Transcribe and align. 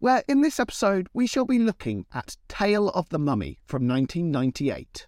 where 0.00 0.24
in 0.26 0.40
this 0.40 0.58
episode 0.58 1.08
we 1.12 1.26
shall 1.26 1.44
be 1.44 1.58
looking 1.58 2.06
at 2.12 2.36
Tale 2.48 2.88
of 2.88 3.10
the 3.10 3.18
Mummy 3.18 3.58
from 3.66 3.86
1998. 3.86 5.06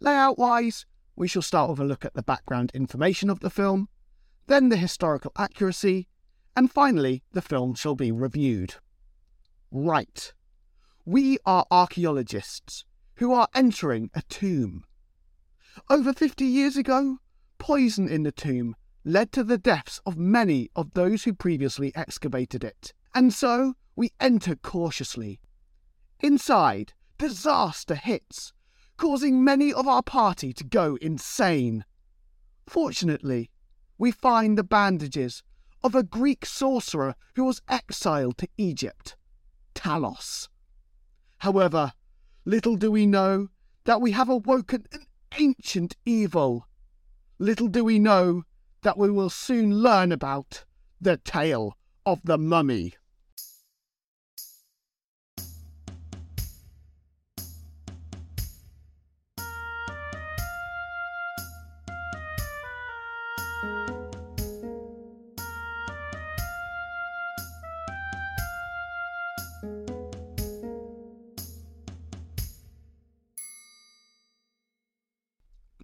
Layout 0.00 0.38
wise, 0.38 0.86
we 1.14 1.28
shall 1.28 1.42
start 1.42 1.68
with 1.68 1.80
a 1.80 1.84
look 1.84 2.06
at 2.06 2.14
the 2.14 2.22
background 2.22 2.72
information 2.74 3.28
of 3.28 3.40
the 3.40 3.50
film, 3.50 3.88
then 4.46 4.70
the 4.70 4.78
historical 4.78 5.32
accuracy, 5.36 6.08
and 6.56 6.72
finally 6.72 7.22
the 7.32 7.42
film 7.42 7.74
shall 7.74 7.94
be 7.94 8.10
reviewed. 8.10 8.76
Right. 9.70 10.32
We 11.04 11.36
are 11.44 11.66
archaeologists 11.70 12.86
who 13.16 13.34
are 13.34 13.48
entering 13.54 14.10
a 14.14 14.22
tomb. 14.22 14.84
Over 15.90 16.14
50 16.14 16.46
years 16.46 16.78
ago, 16.78 17.18
poison 17.58 18.08
in 18.08 18.22
the 18.22 18.32
tomb 18.32 18.76
led 19.04 19.30
to 19.32 19.44
the 19.44 19.58
deaths 19.58 20.00
of 20.06 20.16
many 20.16 20.70
of 20.74 20.94
those 20.94 21.24
who 21.24 21.34
previously 21.34 21.92
excavated 21.94 22.64
it, 22.64 22.94
and 23.14 23.34
so 23.34 23.74
we 24.00 24.10
enter 24.18 24.56
cautiously. 24.56 25.38
Inside, 26.20 26.94
disaster 27.18 27.94
hits, 27.94 28.54
causing 28.96 29.44
many 29.44 29.74
of 29.74 29.86
our 29.86 30.02
party 30.02 30.54
to 30.54 30.64
go 30.64 30.96
insane. 31.02 31.84
Fortunately, 32.66 33.50
we 33.98 34.10
find 34.10 34.56
the 34.56 34.64
bandages 34.64 35.42
of 35.84 35.94
a 35.94 36.02
Greek 36.02 36.46
sorcerer 36.46 37.14
who 37.34 37.44
was 37.44 37.60
exiled 37.68 38.38
to 38.38 38.48
Egypt, 38.56 39.16
Talos. 39.74 40.48
However, 41.40 41.92
little 42.46 42.76
do 42.76 42.90
we 42.90 43.04
know 43.04 43.48
that 43.84 44.00
we 44.00 44.12
have 44.12 44.30
awoken 44.30 44.86
an 44.92 45.04
ancient 45.38 45.94
evil. 46.06 46.66
Little 47.38 47.68
do 47.68 47.84
we 47.84 47.98
know 47.98 48.44
that 48.80 48.96
we 48.96 49.10
will 49.10 49.28
soon 49.28 49.82
learn 49.82 50.10
about 50.10 50.64
the 51.02 51.18
tale 51.18 51.76
of 52.06 52.22
the 52.24 52.38
mummy. 52.38 52.94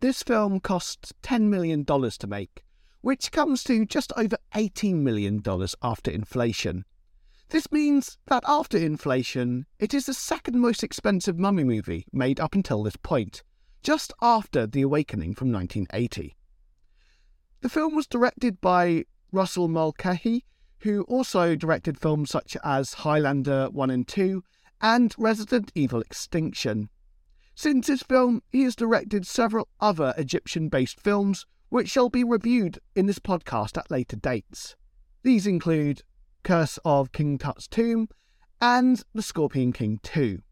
This 0.06 0.22
film 0.22 0.61
cost 0.61 1.21
$10 1.25 1.49
million 1.49 1.84
to 1.84 2.27
make, 2.28 2.62
which 3.00 3.33
comes 3.33 3.65
to 3.65 3.84
just 3.84 4.12
over 4.17 4.37
$18 4.55 4.99
million 4.99 5.43
after 5.83 6.12
inflation. 6.12 6.84
This 7.49 7.72
means 7.72 8.17
that 8.27 8.44
after 8.47 8.78
inflation, 8.78 9.67
it 9.81 9.93
is 9.93 10.06
the 10.06 10.15
second 10.15 10.61
most 10.61 10.84
expensive 10.84 11.41
mummy 11.41 11.65
movie 11.65 12.06
made 12.12 12.39
up 12.39 12.55
until 12.55 12.84
this 12.84 12.94
point, 12.94 13.43
just 13.83 14.12
after 14.22 14.65
The 14.65 14.83
Awakening 14.83 15.34
from 15.34 15.50
1980. 15.50 16.37
The 17.62 17.69
film 17.69 17.97
was 17.97 18.06
directed 18.06 18.61
by 18.61 19.06
Russell 19.33 19.67
Mulcahy, 19.67 20.44
who 20.83 21.03
also 21.09 21.56
directed 21.56 21.99
films 21.99 22.31
such 22.31 22.56
as 22.62 22.94
Highlander 22.94 23.71
1 23.73 23.91
and 23.91 24.06
2 24.06 24.44
and 24.81 25.12
Resident 25.19 25.73
Evil 25.75 26.00
Extinction. 26.00 26.91
Since 27.59 27.87
this 27.87 28.03
film, 28.03 28.43
he 28.50 28.65
has 28.65 28.77
directed 28.77 29.27
several 29.27 29.69
other 29.81 30.12
Egyptian 30.19 30.69
based 30.69 31.00
films, 31.00 31.47
which 31.71 31.89
shall 31.89 32.11
be 32.11 32.22
reviewed 32.22 32.81
in 32.94 33.06
this 33.06 33.19
podcast 33.19 33.78
at 33.78 33.91
later 33.91 34.17
dates. 34.17 34.77
These 35.22 35.47
include 35.47 36.03
Curse 36.43 36.78
of 36.84 37.12
King 37.12 37.39
Tut's 37.39 37.67
Tomb 37.67 38.11
and 38.61 39.03
The 39.15 39.22
Scorpion 39.22 39.72
King 39.72 40.00
2. 40.03 40.43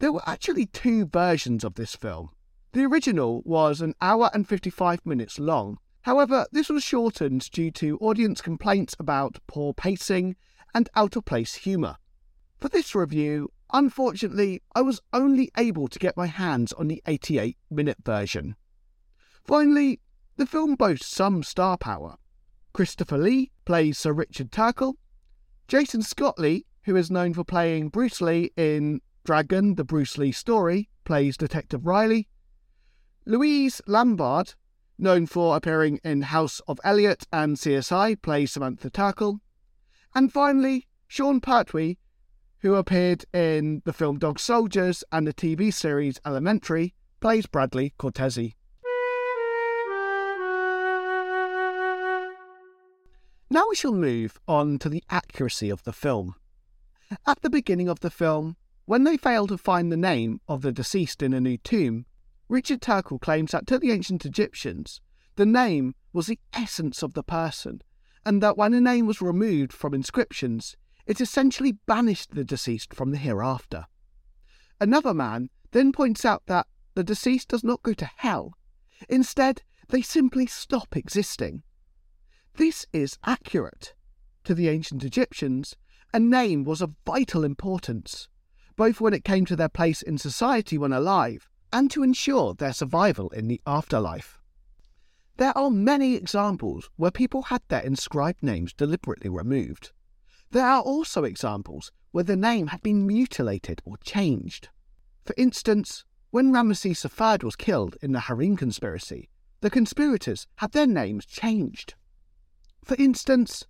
There 0.00 0.12
were 0.12 0.28
actually 0.28 0.66
two 0.66 1.06
versions 1.06 1.62
of 1.62 1.76
this 1.76 1.94
film. 1.94 2.30
The 2.72 2.84
original 2.84 3.42
was 3.44 3.80
an 3.80 3.94
hour 4.00 4.28
and 4.34 4.46
55 4.46 5.06
minutes 5.06 5.38
long. 5.38 5.78
However, 6.02 6.46
this 6.50 6.68
was 6.68 6.82
shortened 6.82 7.48
due 7.52 7.70
to 7.70 7.96
audience 7.98 8.40
complaints 8.40 8.96
about 8.98 9.38
poor 9.46 9.72
pacing 9.72 10.34
and 10.74 10.88
out 10.96 11.14
of 11.14 11.24
place 11.26 11.54
humour. 11.54 11.94
For 12.58 12.68
this 12.68 12.92
review, 12.92 13.50
Unfortunately, 13.72 14.62
I 14.74 14.82
was 14.82 15.00
only 15.12 15.50
able 15.56 15.88
to 15.88 15.98
get 15.98 16.16
my 16.16 16.26
hands 16.26 16.72
on 16.72 16.88
the 16.88 17.02
88 17.06 17.56
minute 17.70 17.98
version. 18.04 18.56
Finally, 19.44 20.00
the 20.36 20.46
film 20.46 20.74
boasts 20.74 21.06
some 21.06 21.42
star 21.42 21.76
power. 21.76 22.16
Christopher 22.72 23.18
Lee 23.18 23.50
plays 23.64 23.98
Sir 23.98 24.12
Richard 24.12 24.50
Turkle. 24.52 24.96
Jason 25.68 26.02
Scott 26.02 26.38
Lee, 26.38 26.66
who 26.84 26.96
is 26.96 27.10
known 27.10 27.34
for 27.34 27.44
playing 27.44 27.88
Bruce 27.88 28.20
Lee 28.20 28.50
in 28.56 29.00
Dragon, 29.24 29.74
the 29.74 29.84
Bruce 29.84 30.18
Lee 30.18 30.32
story, 30.32 30.88
plays 31.04 31.36
Detective 31.36 31.86
Riley. 31.86 32.28
Louise 33.26 33.80
Lombard, 33.86 34.54
known 34.98 35.26
for 35.26 35.56
appearing 35.56 36.00
in 36.02 36.22
House 36.22 36.60
of 36.66 36.80
Eliott 36.84 37.26
and 37.32 37.56
CSI, 37.56 38.20
plays 38.20 38.52
Samantha 38.52 38.90
Turkle. 38.90 39.40
And 40.14 40.32
finally, 40.32 40.88
Sean 41.06 41.40
Pertwee 41.40 41.98
who 42.60 42.74
appeared 42.74 43.24
in 43.32 43.80
the 43.84 43.92
film 43.92 44.18
Dog 44.18 44.38
Soldiers 44.38 45.02
and 45.10 45.26
the 45.26 45.32
TV 45.32 45.72
series 45.72 46.20
Elementary, 46.26 46.94
plays 47.20 47.46
Bradley 47.46 47.94
Cortese. 47.96 48.54
Now 53.52 53.64
we 53.68 53.74
shall 53.74 53.92
move 53.92 54.38
on 54.46 54.78
to 54.78 54.88
the 54.88 55.02
accuracy 55.10 55.70
of 55.70 55.82
the 55.84 55.92
film. 55.92 56.36
At 57.26 57.40
the 57.42 57.50
beginning 57.50 57.88
of 57.88 58.00
the 58.00 58.10
film, 58.10 58.56
when 58.84 59.04
they 59.04 59.16
fail 59.16 59.46
to 59.46 59.58
find 59.58 59.90
the 59.90 59.96
name 59.96 60.40
of 60.46 60.62
the 60.62 60.70
deceased 60.70 61.22
in 61.22 61.32
a 61.32 61.40
new 61.40 61.56
tomb, 61.56 62.06
Richard 62.48 62.82
Turkle 62.82 63.18
claims 63.18 63.52
that 63.52 63.66
to 63.68 63.78
the 63.78 63.90
ancient 63.90 64.26
Egyptians, 64.26 65.00
the 65.36 65.46
name 65.46 65.94
was 66.12 66.26
the 66.26 66.38
essence 66.52 67.02
of 67.02 67.14
the 67.14 67.22
person, 67.22 67.82
and 68.24 68.42
that 68.42 68.58
when 68.58 68.74
a 68.74 68.80
name 68.80 69.06
was 69.06 69.22
removed 69.22 69.72
from 69.72 69.94
inscriptions, 69.94 70.76
it 71.10 71.20
essentially 71.20 71.72
banished 71.86 72.30
the 72.36 72.44
deceased 72.44 72.94
from 72.94 73.10
the 73.10 73.18
hereafter. 73.18 73.86
Another 74.80 75.12
man 75.12 75.50
then 75.72 75.90
points 75.90 76.24
out 76.24 76.44
that 76.46 76.68
the 76.94 77.02
deceased 77.02 77.48
does 77.48 77.64
not 77.64 77.82
go 77.82 77.92
to 77.92 78.08
hell. 78.18 78.52
Instead, 79.08 79.62
they 79.88 80.02
simply 80.02 80.46
stop 80.46 80.96
existing. 80.96 81.64
This 82.54 82.86
is 82.92 83.18
accurate. 83.24 83.92
To 84.44 84.54
the 84.54 84.68
ancient 84.68 85.02
Egyptians, 85.02 85.74
a 86.14 86.20
name 86.20 86.62
was 86.62 86.80
of 86.80 86.94
vital 87.04 87.42
importance, 87.42 88.28
both 88.76 89.00
when 89.00 89.12
it 89.12 89.24
came 89.24 89.44
to 89.46 89.56
their 89.56 89.68
place 89.68 90.02
in 90.02 90.16
society 90.16 90.78
when 90.78 90.92
alive 90.92 91.48
and 91.72 91.90
to 91.90 92.04
ensure 92.04 92.54
their 92.54 92.72
survival 92.72 93.30
in 93.30 93.48
the 93.48 93.60
afterlife. 93.66 94.38
There 95.38 95.58
are 95.58 95.70
many 95.70 96.14
examples 96.14 96.88
where 96.94 97.10
people 97.10 97.42
had 97.42 97.62
their 97.66 97.82
inscribed 97.82 98.44
names 98.44 98.72
deliberately 98.72 99.28
removed. 99.28 99.90
There 100.52 100.66
are 100.66 100.82
also 100.82 101.22
examples 101.22 101.92
where 102.10 102.24
the 102.24 102.36
name 102.36 102.68
had 102.68 102.82
been 102.82 103.06
mutilated 103.06 103.80
or 103.84 103.96
changed. 103.98 104.68
For 105.24 105.34
instance, 105.36 106.04
when 106.30 106.52
Ramesses 106.52 107.04
III 107.04 107.44
was 107.44 107.54
killed 107.54 107.96
in 108.02 108.12
the 108.12 108.20
Harem 108.20 108.56
conspiracy, 108.56 109.28
the 109.60 109.70
conspirators 109.70 110.48
had 110.56 110.72
their 110.72 110.86
names 110.86 111.24
changed. 111.24 111.94
For 112.84 112.96
instance, 112.96 113.64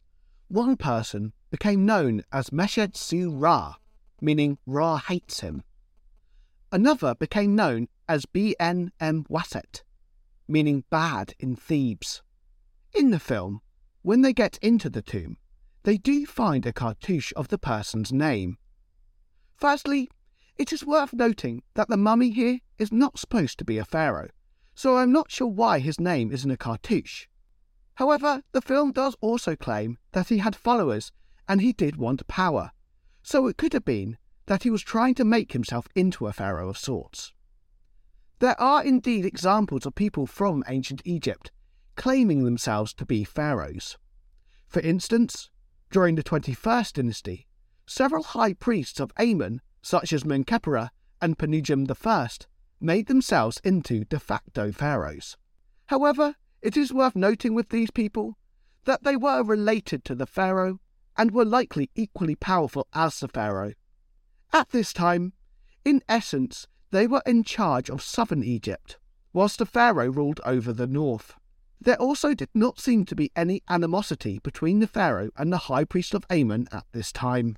one 0.48 0.76
person 0.76 1.34
became 1.50 1.84
known 1.84 2.22
as 2.32 2.52
Meshed 2.52 2.96
Su 2.96 3.30
Ra, 3.30 3.74
meaning 4.20 4.58
Ra 4.64 4.96
hates 4.96 5.40
him. 5.40 5.62
Another 6.72 7.14
became 7.14 7.54
known 7.54 7.88
as 8.08 8.24
BN 8.24 8.90
M 9.00 9.24
Waset, 9.28 9.82
meaning 10.48 10.84
bad 10.88 11.34
in 11.38 11.56
Thebes. 11.56 12.22
In 12.94 13.10
the 13.10 13.18
film, 13.18 13.60
when 14.02 14.22
they 14.22 14.32
get 14.32 14.58
into 14.62 14.88
the 14.88 15.02
tomb, 15.02 15.36
they 15.82 15.96
do 15.96 16.26
find 16.26 16.66
a 16.66 16.72
cartouche 16.72 17.32
of 17.36 17.48
the 17.48 17.58
person's 17.58 18.12
name. 18.12 18.58
Firstly, 19.56 20.08
it 20.56 20.72
is 20.72 20.84
worth 20.84 21.12
noting 21.12 21.62
that 21.74 21.88
the 21.88 21.96
mummy 21.96 22.30
here 22.30 22.58
is 22.78 22.92
not 22.92 23.18
supposed 23.18 23.58
to 23.58 23.64
be 23.64 23.78
a 23.78 23.84
pharaoh, 23.84 24.28
so 24.74 24.96
I'm 24.96 25.12
not 25.12 25.30
sure 25.30 25.48
why 25.48 25.78
his 25.78 25.98
name 25.98 26.30
is 26.32 26.44
in 26.44 26.50
a 26.50 26.56
cartouche. 26.56 27.26
However, 27.94 28.42
the 28.52 28.62
film 28.62 28.92
does 28.92 29.16
also 29.20 29.56
claim 29.56 29.98
that 30.12 30.28
he 30.28 30.38
had 30.38 30.56
followers 30.56 31.12
and 31.48 31.60
he 31.60 31.72
did 31.72 31.96
want 31.96 32.26
power, 32.26 32.72
so 33.22 33.46
it 33.46 33.56
could 33.56 33.72
have 33.72 33.84
been 33.84 34.18
that 34.46 34.62
he 34.62 34.70
was 34.70 34.82
trying 34.82 35.14
to 35.14 35.24
make 35.24 35.52
himself 35.52 35.86
into 35.94 36.26
a 36.26 36.32
pharaoh 36.32 36.68
of 36.68 36.78
sorts. 36.78 37.32
There 38.38 38.58
are 38.60 38.82
indeed 38.82 39.24
examples 39.24 39.84
of 39.84 39.94
people 39.94 40.26
from 40.26 40.64
ancient 40.66 41.02
Egypt 41.04 41.50
claiming 41.96 42.44
themselves 42.44 42.94
to 42.94 43.04
be 43.04 43.24
pharaohs. 43.24 43.98
For 44.66 44.80
instance, 44.80 45.50
during 45.90 46.14
the 46.14 46.22
21st 46.22 46.92
dynasty, 46.94 47.46
several 47.86 48.22
high 48.22 48.52
priests 48.52 49.00
of 49.00 49.12
Amun, 49.18 49.60
such 49.82 50.12
as 50.12 50.24
Menkaperra 50.24 50.90
and 51.20 51.38
Pinedjem 51.38 51.86
I, 52.06 52.28
made 52.80 53.06
themselves 53.06 53.60
into 53.64 54.04
de 54.04 54.18
facto 54.18 54.72
pharaohs. 54.72 55.36
However, 55.86 56.36
it 56.62 56.76
is 56.76 56.92
worth 56.92 57.16
noting 57.16 57.54
with 57.54 57.70
these 57.70 57.90
people 57.90 58.38
that 58.84 59.02
they 59.02 59.16
were 59.16 59.42
related 59.42 60.04
to 60.04 60.14
the 60.14 60.26
pharaoh 60.26 60.80
and 61.16 61.32
were 61.32 61.44
likely 61.44 61.90
equally 61.94 62.34
powerful 62.34 62.86
as 62.94 63.20
the 63.20 63.28
pharaoh, 63.28 63.72
at 64.52 64.70
this 64.70 64.92
time, 64.92 65.32
in 65.84 66.02
essence, 66.08 66.66
they 66.90 67.06
were 67.06 67.22
in 67.24 67.44
charge 67.44 67.88
of 67.88 68.02
southern 68.02 68.42
Egypt, 68.42 68.98
whilst 69.32 69.58
the 69.58 69.66
pharaoh 69.66 70.10
ruled 70.10 70.40
over 70.44 70.72
the 70.72 70.88
north. 70.88 71.34
There 71.80 71.96
also 71.96 72.34
did 72.34 72.50
not 72.54 72.78
seem 72.78 73.06
to 73.06 73.14
be 73.14 73.32
any 73.34 73.62
animosity 73.68 74.38
between 74.38 74.80
the 74.80 74.86
pharaoh 74.86 75.30
and 75.36 75.50
the 75.50 75.58
high 75.68 75.84
priest 75.84 76.14
of 76.14 76.26
Amun 76.30 76.68
at 76.72 76.84
this 76.92 77.10
time. 77.10 77.56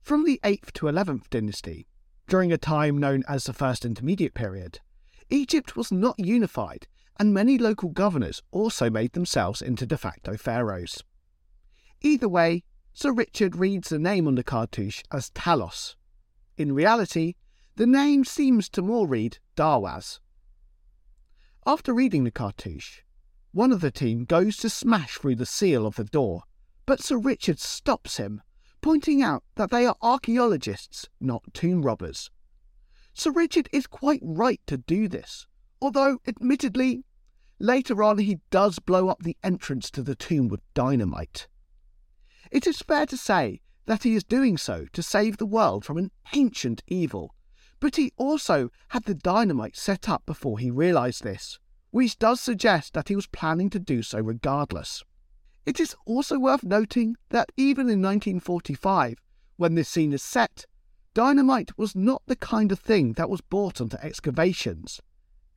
From 0.00 0.24
the 0.24 0.38
8th 0.44 0.72
to 0.74 0.86
11th 0.86 1.28
dynasty, 1.28 1.88
during 2.28 2.52
a 2.52 2.58
time 2.58 2.98
known 2.98 3.24
as 3.28 3.44
the 3.44 3.52
First 3.52 3.84
Intermediate 3.84 4.34
Period, 4.34 4.78
Egypt 5.30 5.76
was 5.76 5.90
not 5.90 6.14
unified, 6.18 6.86
and 7.18 7.34
many 7.34 7.58
local 7.58 7.88
governors 7.88 8.42
also 8.52 8.88
made 8.88 9.14
themselves 9.14 9.60
into 9.60 9.84
de 9.84 9.96
facto 9.96 10.36
pharaohs. 10.36 11.02
Either 12.02 12.28
way, 12.28 12.62
Sir 12.92 13.12
Richard 13.12 13.56
reads 13.56 13.88
the 13.88 13.98
name 13.98 14.28
on 14.28 14.36
the 14.36 14.44
cartouche 14.44 15.02
as 15.12 15.30
Talos. 15.30 15.96
In 16.56 16.72
reality, 16.72 17.34
the 17.74 17.86
name 17.86 18.24
seems 18.24 18.68
to 18.70 18.82
more 18.82 19.08
read 19.08 19.38
Darwaz. 19.56 20.20
After 21.68 21.92
reading 21.92 22.22
the 22.22 22.30
cartouche, 22.30 23.02
one 23.50 23.72
of 23.72 23.80
the 23.80 23.90
team 23.90 24.24
goes 24.24 24.56
to 24.58 24.70
smash 24.70 25.18
through 25.18 25.34
the 25.34 25.44
seal 25.44 25.84
of 25.84 25.96
the 25.96 26.04
door, 26.04 26.44
but 26.86 27.02
Sir 27.02 27.18
Richard 27.18 27.58
stops 27.58 28.18
him, 28.18 28.40
pointing 28.80 29.20
out 29.20 29.42
that 29.56 29.72
they 29.72 29.84
are 29.84 29.96
archaeologists, 30.00 31.08
not 31.20 31.42
tomb 31.52 31.82
robbers. 31.82 32.30
Sir 33.14 33.32
Richard 33.32 33.68
is 33.72 33.88
quite 33.88 34.20
right 34.22 34.60
to 34.68 34.76
do 34.76 35.08
this, 35.08 35.48
although, 35.82 36.20
admittedly, 36.24 37.04
later 37.58 38.00
on 38.00 38.18
he 38.18 38.38
does 38.50 38.78
blow 38.78 39.08
up 39.08 39.24
the 39.24 39.36
entrance 39.42 39.90
to 39.90 40.04
the 40.04 40.14
tomb 40.14 40.46
with 40.46 40.60
dynamite. 40.72 41.48
It 42.52 42.68
is 42.68 42.78
fair 42.78 43.06
to 43.06 43.16
say 43.16 43.60
that 43.86 44.04
he 44.04 44.14
is 44.14 44.22
doing 44.22 44.56
so 44.56 44.86
to 44.92 45.02
save 45.02 45.38
the 45.38 45.46
world 45.46 45.84
from 45.84 45.98
an 45.98 46.12
ancient 46.32 46.84
evil, 46.86 47.34
but 47.80 47.96
he 47.96 48.12
also 48.16 48.70
had 48.88 49.04
the 49.04 49.14
dynamite 49.14 49.76
set 49.76 50.08
up 50.08 50.24
before 50.26 50.58
he 50.58 50.70
realised 50.70 51.22
this, 51.22 51.58
which 51.90 52.18
does 52.18 52.40
suggest 52.40 52.94
that 52.94 53.08
he 53.08 53.16
was 53.16 53.26
planning 53.26 53.70
to 53.70 53.78
do 53.78 54.02
so 54.02 54.20
regardless. 54.20 55.02
It 55.64 55.80
is 55.80 55.96
also 56.06 56.38
worth 56.38 56.62
noting 56.62 57.16
that 57.30 57.50
even 57.56 57.82
in 57.90 58.00
1945, 58.00 59.18
when 59.56 59.74
this 59.74 59.88
scene 59.88 60.12
is 60.12 60.22
set, 60.22 60.66
dynamite 61.14 61.76
was 61.76 61.96
not 61.96 62.22
the 62.26 62.36
kind 62.36 62.70
of 62.70 62.78
thing 62.78 63.14
that 63.14 63.30
was 63.30 63.40
brought 63.40 63.80
onto 63.80 63.96
excavations, 63.96 65.00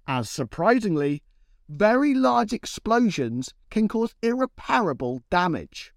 as 0.07 0.27
surprisingly, 0.27 1.21
very 1.69 2.15
large 2.15 2.51
explosions 2.51 3.53
can 3.69 3.87
cause 3.87 4.15
irreparable 4.23 5.21
damage. 5.29 5.93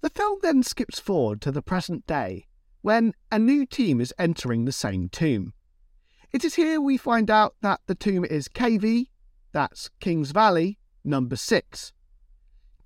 The 0.00 0.10
film 0.10 0.40
then 0.42 0.64
skips 0.64 0.98
forward 0.98 1.40
to 1.42 1.52
the 1.52 1.62
present 1.62 2.04
day, 2.04 2.47
when 2.88 3.12
a 3.30 3.38
new 3.38 3.66
team 3.66 4.00
is 4.00 4.14
entering 4.18 4.64
the 4.64 4.72
same 4.72 5.10
tomb. 5.10 5.52
It 6.32 6.42
is 6.42 6.54
here 6.54 6.80
we 6.80 6.96
find 6.96 7.30
out 7.30 7.54
that 7.60 7.82
the 7.86 7.94
tomb 7.94 8.24
is 8.24 8.48
KV, 8.48 9.08
that's 9.52 9.90
King's 10.00 10.30
Valley, 10.30 10.78
number 11.04 11.36
6. 11.36 11.92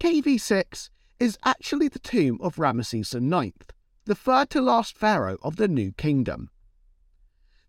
KV6 0.00 0.90
is 1.20 1.38
actually 1.44 1.86
the 1.86 2.00
tomb 2.00 2.40
of 2.42 2.56
Ramesses 2.56 3.14
IX, 3.14 3.56
the 4.04 4.16
third 4.16 4.50
to 4.50 4.60
last 4.60 4.98
pharaoh 4.98 5.38
of 5.40 5.54
the 5.54 5.68
New 5.68 5.92
Kingdom. 5.92 6.50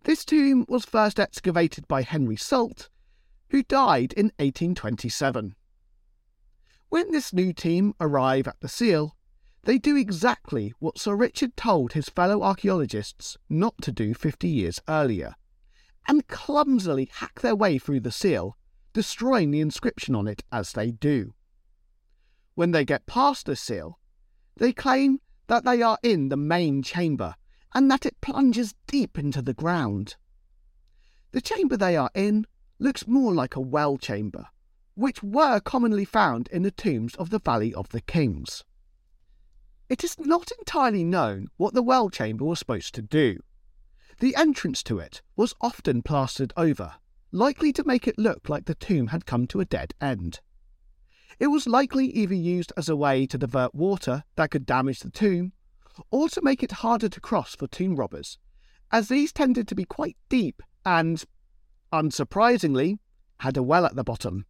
This 0.04 0.26
tomb 0.26 0.66
was 0.68 0.86
first 0.86 1.20
excavated 1.20 1.88
by 1.88 2.02
Henry 2.02 2.36
Salt, 2.36 2.90
who 3.52 3.62
died 3.62 4.12
in 4.12 4.32
1827. 4.40 5.54
When 6.90 7.12
this 7.12 7.32
new 7.32 7.54
team 7.54 7.94
arrive 8.02 8.48
at 8.48 8.60
the 8.60 8.70
seal, 8.70 9.16
they 9.66 9.78
do 9.78 9.96
exactly 9.96 10.74
what 10.80 11.00
Sir 11.00 11.16
Richard 11.16 11.56
told 11.56 11.94
his 11.94 12.10
fellow 12.10 12.44
archaeologists 12.44 13.38
not 13.50 13.76
to 13.82 13.92
do 13.92 14.14
50 14.14 14.48
years 14.48 14.82
earlier, 14.90 15.36
and 16.08 16.28
clumsily 16.28 17.10
hack 17.14 17.40
their 17.40 17.56
way 17.56 17.78
through 17.78 18.02
the 18.02 18.12
seal, 18.12 18.58
destroying 18.92 19.52
the 19.52 19.62
inscription 19.62 20.16
on 20.16 20.28
it 20.28 20.44
as 20.52 20.74
they 20.74 20.92
do. 20.92 21.34
When 22.56 22.72
they 22.72 22.84
get 22.84 23.06
past 23.06 23.46
the 23.46 23.56
seal, 23.56 24.00
they 24.58 24.74
claim 24.74 25.20
that 25.48 25.64
they 25.64 25.82
are 25.82 25.98
in 26.04 26.30
the 26.30 26.38
main 26.38 26.84
chamber 26.84 27.36
and 27.74 27.90
that 27.90 28.06
it 28.06 28.22
plunges 28.22 28.76
deep 28.86 29.18
into 29.18 29.42
the 29.42 29.54
ground. 29.54 30.16
The 31.32 31.42
chamber 31.42 31.78
they 31.78 31.96
are 31.96 32.12
in 32.14 32.46
looks 32.80 33.08
more 33.08 33.34
like 33.34 33.56
a 33.56 33.62
well 33.62 33.98
chamber, 33.98 34.48
which 34.94 35.24
were 35.24 35.60
commonly 35.62 36.06
found 36.06 36.50
in 36.50 36.64
the 36.64 36.70
tombs 36.70 37.16
of 37.16 37.30
the 37.30 37.40
Valley 37.40 37.74
of 37.74 37.90
the 37.90 38.02
Kings. 38.02 38.64
It 39.94 40.04
is 40.04 40.18
not 40.18 40.52
entirely 40.58 41.04
known 41.04 41.50
what 41.58 41.76
the 41.76 41.84
well 41.84 42.10
chamber 42.10 42.46
was 42.46 42.58
supposed 42.58 42.96
to 42.96 43.04
do. 43.04 43.38
The 44.20 44.36
entrance 44.36 44.82
to 44.86 44.98
it 44.98 45.22
was 45.36 45.54
often 45.62 46.02
plastered 46.02 46.52
over, 46.58 46.96
likely 47.32 47.72
to 47.74 47.84
make 47.84 48.08
it 48.08 48.18
look 48.18 48.50
like 48.50 48.66
the 48.66 48.74
tomb 48.74 49.10
had 49.10 49.28
come 49.28 49.46
to 49.46 49.60
a 49.60 49.66
dead 49.66 49.94
end. 50.02 50.40
It 51.38 51.46
was 51.50 51.68
likely 51.68 52.08
either 52.08 52.34
used 52.34 52.74
as 52.76 52.90
a 52.90 52.96
way 52.96 53.28
to 53.28 53.38
divert 53.38 53.76
water 53.76 54.24
that 54.36 54.50
could 54.50 54.66
damage 54.66 55.02
the 55.02 55.12
tomb, 55.12 55.54
or 56.10 56.28
to 56.30 56.42
make 56.42 56.64
it 56.64 56.82
harder 56.82 57.08
to 57.08 57.22
cross 57.22 57.54
for 57.56 57.68
tomb 57.68 57.96
robbers, 57.96 58.40
as 58.92 59.10
these 59.10 59.32
tended 59.32 59.68
to 59.68 59.76
be 59.76 59.86
quite 59.86 60.18
deep 60.28 60.64
and, 60.84 61.24
unsurprisingly, 61.92 62.98
had 63.42 63.58
a 63.58 63.62
well 63.62 63.86
at 63.86 63.96
the 63.96 64.04
bottom. 64.04 64.48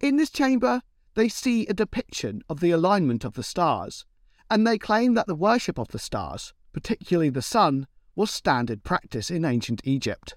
In 0.00 0.16
this 0.16 0.30
chamber, 0.30 0.82
they 1.14 1.28
see 1.28 1.66
a 1.66 1.74
depiction 1.74 2.42
of 2.48 2.60
the 2.60 2.70
alignment 2.70 3.24
of 3.24 3.34
the 3.34 3.42
stars, 3.42 4.04
and 4.50 4.66
they 4.66 4.78
claim 4.78 5.14
that 5.14 5.26
the 5.26 5.34
worship 5.34 5.78
of 5.78 5.88
the 5.88 5.98
stars, 5.98 6.54
particularly 6.72 7.30
the 7.30 7.42
sun, 7.42 7.86
was 8.14 8.30
standard 8.30 8.84
practice 8.84 9.30
in 9.30 9.44
ancient 9.44 9.80
Egypt. 9.84 10.36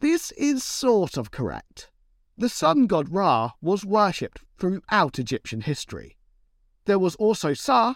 This 0.00 0.30
is 0.32 0.64
sort 0.64 1.16
of 1.16 1.30
correct. 1.30 1.90
The 2.38 2.48
sun 2.48 2.86
god 2.86 3.10
Ra 3.10 3.52
was 3.60 3.84
worshipped 3.84 4.42
throughout 4.58 5.18
Egyptian 5.18 5.60
history. 5.60 6.16
There 6.86 6.98
was 6.98 7.16
also 7.16 7.54
Sah, 7.54 7.94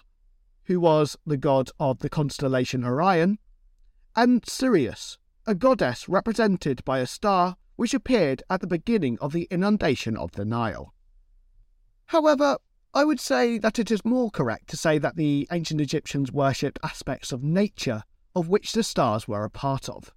who 0.64 0.80
was 0.80 1.16
the 1.26 1.36
god 1.36 1.70
of 1.80 2.00
the 2.00 2.10
constellation 2.10 2.84
Orion, 2.84 3.38
and 4.14 4.46
Sirius, 4.46 5.18
a 5.46 5.54
goddess 5.54 6.08
represented 6.08 6.84
by 6.84 6.98
a 6.98 7.06
star 7.06 7.56
which 7.76 7.94
appeared 7.94 8.42
at 8.48 8.60
the 8.60 8.66
beginning 8.66 9.18
of 9.20 9.32
the 9.32 9.48
inundation 9.50 10.16
of 10.16 10.32
the 10.32 10.44
Nile. 10.44 10.94
However, 12.06 12.58
I 12.92 13.04
would 13.04 13.20
say 13.20 13.58
that 13.58 13.78
it 13.78 13.90
is 13.90 14.04
more 14.04 14.30
correct 14.30 14.68
to 14.68 14.76
say 14.76 14.98
that 14.98 15.16
the 15.16 15.48
ancient 15.50 15.80
Egyptians 15.80 16.30
worshipped 16.30 16.78
aspects 16.82 17.32
of 17.32 17.42
nature 17.42 18.04
of 18.36 18.48
which 18.48 18.72
the 18.72 18.82
stars 18.82 19.26
were 19.26 19.44
a 19.44 19.50
part 19.50 19.88
of. 19.88 20.12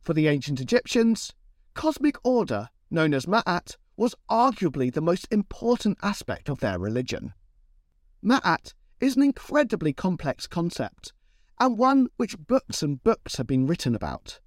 For 0.00 0.14
the 0.14 0.28
ancient 0.28 0.60
Egyptians, 0.60 1.32
cosmic 1.74 2.16
order, 2.24 2.70
known 2.90 3.14
as 3.14 3.26
Ma'at, 3.26 3.76
was 3.96 4.14
arguably 4.30 4.92
the 4.92 5.00
most 5.00 5.26
important 5.30 5.98
aspect 6.02 6.48
of 6.48 6.60
their 6.60 6.78
religion. 6.78 7.34
Ma'at 8.22 8.74
is 9.00 9.16
an 9.16 9.22
incredibly 9.22 9.92
complex 9.92 10.46
concept, 10.46 11.12
and 11.58 11.78
one 11.78 12.08
which 12.16 12.38
books 12.38 12.82
and 12.82 13.02
books 13.02 13.36
have 13.36 13.46
been 13.46 13.66
written 13.66 13.94
about. 13.94 14.40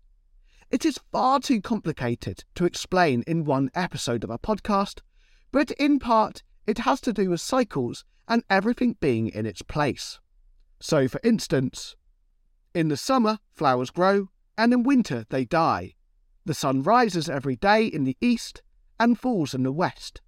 It 0.71 0.85
is 0.85 0.99
far 1.11 1.39
too 1.39 1.61
complicated 1.61 2.43
to 2.55 2.65
explain 2.65 3.23
in 3.25 3.45
one 3.45 3.71
episode 3.73 4.23
of 4.23 4.29
a 4.29 4.37
podcast, 4.37 4.99
but 5.51 5.71
in 5.71 5.99
part 5.99 6.43
it 6.67 6.79
has 6.79 7.01
to 7.01 7.13
do 7.13 7.29
with 7.29 7.41
cycles 7.41 8.05
and 8.27 8.43
everything 8.49 8.95
being 8.99 9.27
in 9.27 9.45
its 9.45 9.61
place. 9.61 10.19
So, 10.79 11.07
for 11.07 11.19
instance, 11.23 11.95
in 12.73 12.87
the 12.87 12.97
summer, 12.97 13.39
flowers 13.53 13.89
grow, 13.89 14.29
and 14.57 14.71
in 14.71 14.83
winter, 14.83 15.25
they 15.29 15.45
die. 15.45 15.95
The 16.45 16.53
sun 16.53 16.83
rises 16.83 17.29
every 17.29 17.55
day 17.55 17.85
in 17.85 18.03
the 18.03 18.17
east 18.21 18.61
and 18.99 19.19
falls 19.19 19.53
in 19.53 19.63
the 19.63 19.71
west. 19.71 20.21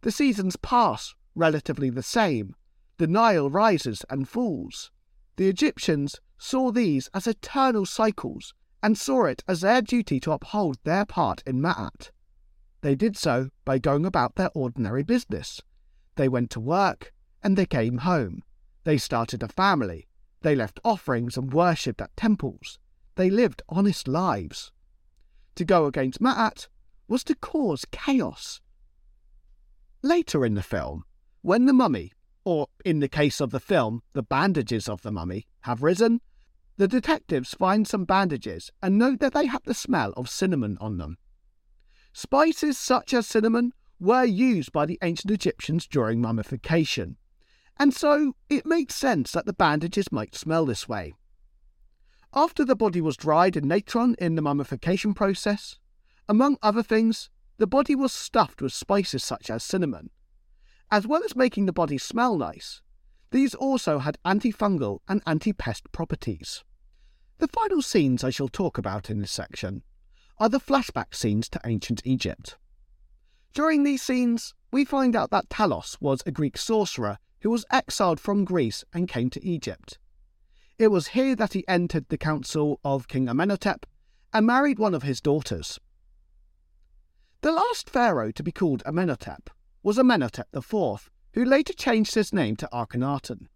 The 0.00 0.10
seasons 0.10 0.56
pass 0.56 1.14
relatively 1.34 1.90
the 1.90 2.02
same. 2.02 2.54
The 2.98 3.06
Nile 3.06 3.50
rises 3.50 4.04
and 4.08 4.28
falls. 4.28 4.90
The 5.36 5.48
Egyptians 5.48 6.20
saw 6.38 6.72
these 6.72 7.08
as 7.12 7.26
eternal 7.26 7.84
cycles 7.84 8.54
and 8.82 8.96
saw 8.96 9.24
it 9.24 9.44
as 9.46 9.60
their 9.60 9.82
duty 9.82 10.20
to 10.20 10.32
uphold 10.32 10.78
their 10.84 11.04
part 11.04 11.42
in 11.46 11.60
Ma'at. 11.60 12.10
They 12.86 12.94
did 12.94 13.16
so 13.16 13.48
by 13.64 13.78
going 13.78 14.06
about 14.06 14.36
their 14.36 14.52
ordinary 14.54 15.02
business. 15.02 15.60
They 16.14 16.28
went 16.28 16.50
to 16.50 16.60
work 16.60 17.12
and 17.42 17.56
they 17.58 17.66
came 17.66 17.98
home. 17.98 18.44
They 18.84 18.96
started 18.96 19.42
a 19.42 19.48
family. 19.48 20.06
They 20.42 20.54
left 20.54 20.78
offerings 20.84 21.36
and 21.36 21.52
worshipped 21.52 22.00
at 22.00 22.16
temples. 22.16 22.78
They 23.16 23.28
lived 23.28 23.60
honest 23.68 24.06
lives. 24.06 24.70
To 25.56 25.64
go 25.64 25.86
against 25.86 26.22
Ma'at 26.22 26.68
was 27.08 27.24
to 27.24 27.34
cause 27.34 27.86
chaos. 27.90 28.60
Later 30.02 30.46
in 30.46 30.54
the 30.54 30.62
film, 30.62 31.02
when 31.42 31.66
the 31.66 31.72
mummy, 31.72 32.12
or 32.44 32.68
in 32.84 33.00
the 33.00 33.08
case 33.08 33.40
of 33.40 33.50
the 33.50 33.58
film, 33.58 34.04
the 34.12 34.22
bandages 34.22 34.88
of 34.88 35.02
the 35.02 35.10
mummy, 35.10 35.48
have 35.62 35.82
risen, 35.82 36.20
the 36.76 36.86
detectives 36.86 37.52
find 37.52 37.88
some 37.88 38.04
bandages 38.04 38.70
and 38.80 38.96
note 38.96 39.18
that 39.18 39.32
they 39.32 39.46
have 39.46 39.64
the 39.64 39.74
smell 39.74 40.12
of 40.12 40.30
cinnamon 40.30 40.78
on 40.80 40.98
them. 40.98 41.18
Spices 42.18 42.78
such 42.78 43.12
as 43.12 43.26
cinnamon 43.26 43.74
were 44.00 44.24
used 44.24 44.72
by 44.72 44.86
the 44.86 44.98
ancient 45.02 45.30
Egyptians 45.30 45.86
during 45.86 46.18
mummification, 46.18 47.18
and 47.78 47.92
so 47.92 48.32
it 48.48 48.64
makes 48.64 48.94
sense 48.94 49.32
that 49.32 49.44
the 49.44 49.52
bandages 49.52 50.10
might 50.10 50.34
smell 50.34 50.64
this 50.64 50.88
way. 50.88 51.12
After 52.32 52.64
the 52.64 52.74
body 52.74 53.02
was 53.02 53.18
dried 53.18 53.54
in 53.54 53.68
natron 53.68 54.16
in 54.18 54.34
the 54.34 54.40
mummification 54.40 55.12
process, 55.12 55.78
among 56.26 56.56
other 56.62 56.82
things, 56.82 57.28
the 57.58 57.66
body 57.66 57.94
was 57.94 58.14
stuffed 58.14 58.62
with 58.62 58.72
spices 58.72 59.22
such 59.22 59.50
as 59.50 59.62
cinnamon. 59.62 60.08
As 60.90 61.06
well 61.06 61.22
as 61.22 61.36
making 61.36 61.66
the 61.66 61.70
body 61.70 61.98
smell 61.98 62.38
nice, 62.38 62.80
these 63.30 63.54
also 63.54 63.98
had 63.98 64.16
antifungal 64.24 65.00
and 65.06 65.22
anti-pest 65.26 65.92
properties. 65.92 66.64
The 67.36 67.48
final 67.48 67.82
scenes 67.82 68.24
I 68.24 68.30
shall 68.30 68.48
talk 68.48 68.78
about 68.78 69.10
in 69.10 69.18
this 69.18 69.32
section 69.32 69.82
are 70.38 70.48
the 70.48 70.60
flashback 70.60 71.14
scenes 71.14 71.48
to 71.48 71.60
ancient 71.64 72.02
Egypt. 72.04 72.56
During 73.54 73.84
these 73.84 74.02
scenes, 74.02 74.54
we 74.70 74.84
find 74.84 75.16
out 75.16 75.30
that 75.30 75.48
Talos 75.48 75.96
was 76.00 76.22
a 76.26 76.30
Greek 76.30 76.58
sorcerer 76.58 77.18
who 77.40 77.50
was 77.50 77.64
exiled 77.70 78.20
from 78.20 78.44
Greece 78.44 78.84
and 78.92 79.08
came 79.08 79.30
to 79.30 79.44
Egypt. 79.44 79.98
It 80.78 80.88
was 80.88 81.08
here 81.08 81.34
that 81.36 81.54
he 81.54 81.66
entered 81.66 82.06
the 82.08 82.18
council 82.18 82.80
of 82.84 83.08
King 83.08 83.28
Amenhotep 83.28 83.86
and 84.32 84.46
married 84.46 84.78
one 84.78 84.94
of 84.94 85.02
his 85.02 85.22
daughters. 85.22 85.78
The 87.40 87.52
last 87.52 87.88
pharaoh 87.88 88.32
to 88.32 88.42
be 88.42 88.52
called 88.52 88.82
Amenhotep 88.84 89.48
was 89.82 89.98
Amenhotep 89.98 90.48
IV, 90.54 91.10
who 91.32 91.44
later 91.44 91.72
changed 91.72 92.14
his 92.14 92.32
name 92.32 92.56
to 92.56 92.68
Akhenaten. 92.72 93.46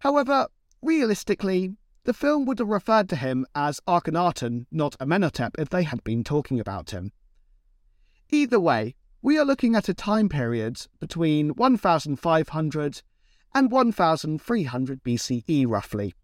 However, 0.00 0.48
realistically, 0.82 1.76
the 2.08 2.14
film 2.14 2.46
would 2.46 2.58
have 2.58 2.68
referred 2.68 3.06
to 3.06 3.16
him 3.16 3.44
as 3.54 3.80
Akhenaten, 3.86 4.64
not 4.72 4.96
Amenhotep, 4.98 5.56
if 5.58 5.68
they 5.68 5.82
had 5.82 6.02
been 6.04 6.24
talking 6.24 6.58
about 6.58 6.88
him. 6.88 7.12
Either 8.30 8.58
way, 8.58 8.94
we 9.20 9.36
are 9.36 9.44
looking 9.44 9.76
at 9.76 9.90
a 9.90 9.92
time 9.92 10.30
period 10.30 10.86
between 11.00 11.50
1500 11.50 13.02
and 13.54 13.70
1300 13.70 15.04
BCE 15.04 15.66
roughly. 15.68 16.14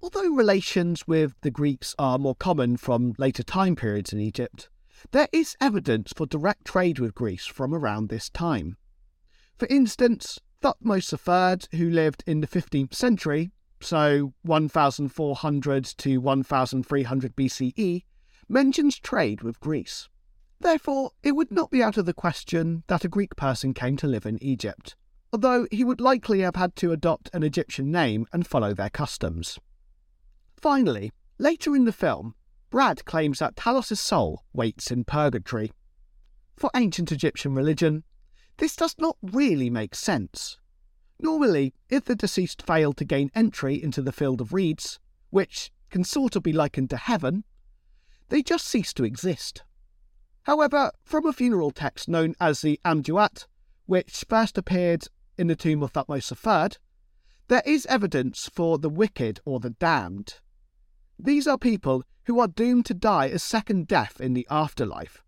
Although 0.00 0.30
relations 0.30 1.06
with 1.06 1.34
the 1.42 1.50
Greeks 1.50 1.94
are 1.98 2.16
more 2.16 2.34
common 2.34 2.78
from 2.78 3.12
later 3.18 3.42
time 3.42 3.76
periods 3.76 4.14
in 4.14 4.20
Egypt, 4.20 4.70
there 5.10 5.28
is 5.30 5.58
evidence 5.60 6.14
for 6.16 6.24
direct 6.24 6.64
trade 6.64 7.00
with 7.00 7.14
Greece 7.14 7.44
from 7.44 7.74
around 7.74 8.08
this 8.08 8.30
time. 8.30 8.78
For 9.58 9.68
instance, 9.68 10.40
Thutmose 10.62 11.12
III, 11.12 11.78
who 11.78 11.90
lived 11.90 12.24
in 12.26 12.40
the 12.40 12.46
15th 12.46 12.94
century, 12.94 13.50
so 13.86 14.32
1400 14.42 15.84
to 15.84 16.18
1300 16.18 17.36
BCE, 17.36 18.04
mentions 18.48 18.98
trade 18.98 19.42
with 19.42 19.60
Greece. 19.60 20.08
Therefore, 20.58 21.12
it 21.22 21.32
would 21.32 21.52
not 21.52 21.70
be 21.70 21.82
out 21.82 21.96
of 21.96 22.06
the 22.06 22.12
question 22.12 22.82
that 22.88 23.04
a 23.04 23.08
Greek 23.08 23.36
person 23.36 23.74
came 23.74 23.96
to 23.98 24.06
live 24.06 24.26
in 24.26 24.42
Egypt, 24.42 24.96
although 25.32 25.66
he 25.70 25.84
would 25.84 26.00
likely 26.00 26.40
have 26.40 26.56
had 26.56 26.74
to 26.76 26.92
adopt 26.92 27.30
an 27.32 27.42
Egyptian 27.42 27.90
name 27.90 28.26
and 28.32 28.46
follow 28.46 28.74
their 28.74 28.90
customs. 28.90 29.58
Finally, 30.56 31.12
later 31.38 31.76
in 31.76 31.84
the 31.84 31.92
film, 31.92 32.34
Brad 32.70 33.04
claims 33.04 33.38
that 33.38 33.54
Talos' 33.54 33.98
soul 33.98 34.42
waits 34.52 34.90
in 34.90 35.04
purgatory. 35.04 35.70
For 36.56 36.70
ancient 36.74 37.12
Egyptian 37.12 37.54
religion, 37.54 38.02
this 38.56 38.74
does 38.74 38.96
not 38.98 39.16
really 39.22 39.70
make 39.70 39.94
sense. 39.94 40.58
Normally, 41.18 41.72
if 41.88 42.04
the 42.04 42.14
deceased 42.14 42.62
failed 42.62 42.96
to 42.98 43.04
gain 43.04 43.30
entry 43.34 43.82
into 43.82 44.02
the 44.02 44.12
field 44.12 44.40
of 44.40 44.52
reeds, 44.52 44.98
which 45.30 45.72
can 45.90 46.04
sort 46.04 46.36
of 46.36 46.42
be 46.42 46.52
likened 46.52 46.90
to 46.90 46.96
heaven, 46.96 47.44
they 48.28 48.42
just 48.42 48.66
cease 48.66 48.92
to 48.94 49.04
exist. 49.04 49.62
However, 50.42 50.92
from 51.02 51.26
a 51.26 51.32
funeral 51.32 51.70
text 51.70 52.08
known 52.08 52.34
as 52.40 52.60
the 52.60 52.78
Amduat, 52.84 53.46
which 53.86 54.24
first 54.28 54.58
appeared 54.58 55.08
in 55.38 55.46
the 55.46 55.56
tomb 55.56 55.82
of 55.82 55.92
Thutmose 55.92 56.30
III, 56.30 56.76
there 57.48 57.62
is 57.64 57.86
evidence 57.86 58.48
for 58.52 58.78
the 58.78 58.90
wicked 58.90 59.40
or 59.44 59.60
the 59.60 59.70
damned. 59.70 60.40
These 61.18 61.46
are 61.46 61.58
people 61.58 62.04
who 62.24 62.40
are 62.40 62.48
doomed 62.48 62.86
to 62.86 62.94
die 62.94 63.26
a 63.26 63.38
second 63.38 63.86
death 63.86 64.20
in 64.20 64.34
the 64.34 64.46
afterlife. 64.50 65.22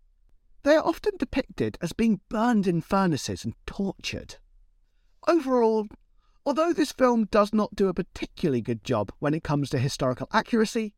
They 0.63 0.75
are 0.75 0.85
often 0.85 1.13
depicted 1.17 1.77
as 1.81 1.93
being 1.93 2.19
burned 2.29 2.67
in 2.67 2.81
furnaces 2.81 3.45
and 3.45 3.55
tortured. 3.65 4.35
Overall, 5.29 5.87
although 6.43 6.73
this 6.73 6.91
film 6.91 7.25
does 7.25 7.53
not 7.53 7.75
do 7.75 7.87
a 7.87 7.93
particularly 7.93 8.61
good 8.61 8.83
job 8.83 9.11
when 9.19 9.35
it 9.35 9.43
comes 9.43 9.69
to 9.69 9.77
historical 9.77 10.27
accuracy, 10.33 10.95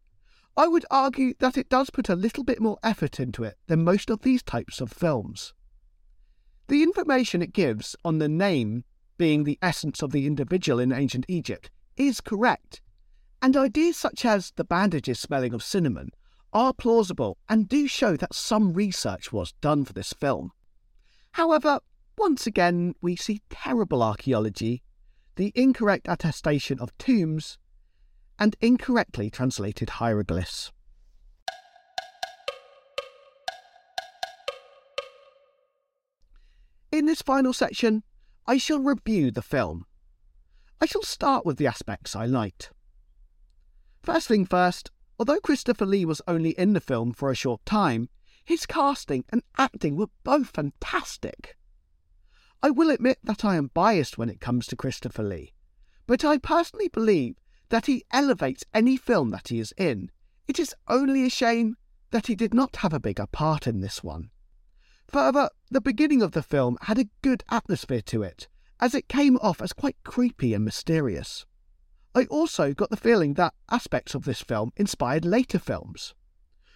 I 0.56 0.70
would 0.70 0.86
argue 0.90 1.34
that 1.40 1.58
it 1.58 1.68
does 1.68 1.90
put 1.90 2.08
a 2.08 2.16
little 2.16 2.46
bit 2.46 2.62
more 2.62 2.80
effort 2.82 3.20
into 3.20 3.44
it 3.44 3.58
than 3.68 3.84
most 3.84 4.10
of 4.10 4.22
these 4.22 4.42
types 4.42 4.80
of 4.80 4.90
films. 4.90 5.54
The 6.70 6.82
information 6.82 7.42
it 7.42 7.52
gives 7.52 7.94
on 8.06 8.20
the 8.20 8.30
name 8.30 8.86
being 9.18 9.44
the 9.44 9.60
essence 9.62 10.02
of 10.02 10.14
the 10.14 10.26
individual 10.26 10.80
in 10.80 10.94
ancient 10.94 11.26
Egypt 11.28 11.70
is 11.98 12.22
correct, 12.22 12.80
and 13.42 13.58
ideas 13.58 13.98
such 13.98 14.24
as 14.24 14.54
the 14.56 14.64
bandages 14.64 15.20
smelling 15.20 15.54
of 15.54 15.62
cinnamon 15.62 16.12
are 16.54 16.72
plausible 16.72 17.38
and 17.50 17.68
do 17.68 17.86
show 17.86 18.16
that 18.16 18.34
some 18.34 18.72
research 18.72 19.34
was 19.34 19.52
done 19.60 19.84
for 19.84 19.92
this 19.92 20.14
film. 20.14 20.54
However, 21.34 21.82
once 22.22 22.46
again, 22.46 22.94
we 23.02 23.16
see 23.16 23.42
terrible 23.50 24.04
archaeology, 24.04 24.84
the 25.38 25.52
incorrect 25.56 26.06
attestation 26.08 26.80
of 26.80 26.96
tombs, 27.00 27.58
and 28.38 28.56
incorrectly 28.62 29.28
translated 29.32 29.90
hieroglyphs. 29.90 30.72
In 36.92 37.08
this 37.08 37.24
final 37.24 37.54
section, 37.54 38.04
I 38.46 38.58
shall 38.58 38.80
review 38.80 39.32
the 39.32 39.42
film. 39.42 39.88
I 40.80 40.86
shall 40.86 41.02
start 41.02 41.44
with 41.44 41.58
the 41.58 41.66
aspects 41.66 42.16
I 42.16 42.28
liked. 42.28 42.72
First 44.04 44.28
thing 44.28 44.46
first, 44.46 44.92
although 45.18 45.40
Christopher 45.40 45.88
Lee 45.88 46.06
was 46.06 46.22
only 46.28 46.52
in 46.52 46.74
the 46.74 46.80
film 46.80 47.14
for 47.14 47.32
a 47.32 47.36
short 47.36 47.66
time, 47.66 48.10
his 48.46 48.68
casting 48.68 49.26
and 49.30 49.42
acting 49.58 49.96
were 49.96 50.10
both 50.24 50.50
fantastic. 50.50 51.58
I 52.64 52.70
will 52.70 52.92
admit 52.92 53.18
that 53.24 53.44
I 53.44 53.56
am 53.56 53.72
biased 53.74 54.18
when 54.18 54.30
it 54.30 54.40
comes 54.40 54.68
to 54.68 54.76
Christopher 54.76 55.24
Lee, 55.24 55.54
but 56.06 56.24
I 56.24 56.38
personally 56.38 56.90
believe 56.90 57.38
that 57.70 57.88
he 57.88 58.04
elevates 58.12 58.64
any 58.74 58.98
film 58.98 59.32
that 59.32 59.48
he 59.48 59.60
is 59.60 59.74
in. 59.78 60.12
It 60.48 60.60
is 60.60 60.76
only 60.88 61.26
a 61.26 61.30
shame 61.30 61.78
that 62.12 62.28
he 62.28 62.36
did 62.36 62.54
not 62.54 62.78
have 62.78 62.94
a 62.94 63.00
bigger 63.00 63.26
part 63.26 63.66
in 63.66 63.82
this 63.82 64.04
one. 64.04 64.30
Further, 65.08 65.50
the 65.70 65.82
beginning 65.82 66.22
of 66.22 66.34
the 66.34 66.44
film 66.44 66.78
had 66.82 67.00
a 67.00 67.10
good 67.22 67.44
atmosphere 67.50 68.02
to 68.04 68.24
it, 68.24 68.48
as 68.80 68.94
it 68.94 69.10
came 69.10 69.38
off 69.38 69.62
as 69.62 69.74
quite 69.74 69.98
creepy 70.04 70.54
and 70.54 70.64
mysterious. 70.64 71.46
I 72.14 72.26
also 72.26 72.74
got 72.74 72.90
the 72.90 72.98
feeling 72.98 73.36
that 73.36 73.54
aspects 73.70 74.14
of 74.14 74.24
this 74.24 74.42
film 74.42 74.72
inspired 74.76 75.26
later 75.26 75.60
films. 75.60 76.14